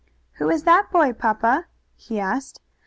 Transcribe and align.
"Who 0.39 0.49
is 0.49 0.63
that 0.63 0.89
boy, 0.91 1.13
papa?" 1.13 1.67
he 1.95 2.19
asked. 2.19 2.59